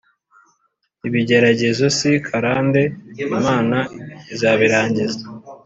iBigeragezo 1.07 1.85
si 1.97 2.11
karande 2.27 2.83
imana 3.25 3.77
izabirangiza 4.33 5.23